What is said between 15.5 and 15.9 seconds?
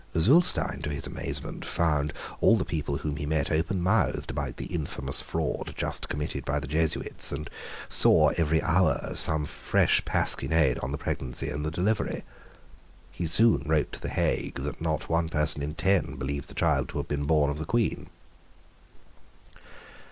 in